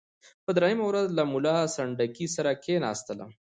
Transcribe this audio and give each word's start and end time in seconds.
په 0.43 0.49
دریمه 0.57 0.83
ورځ 0.87 1.07
له 1.17 1.23
ملا 1.31 1.57
سنډکي 1.75 2.25
سره 2.35 2.51
کښېنستلم. 2.63 3.29